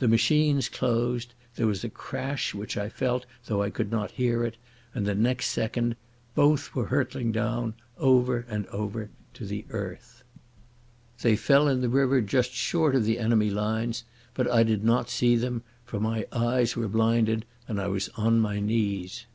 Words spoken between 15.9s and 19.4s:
my eyes were blinded and I was on my knees.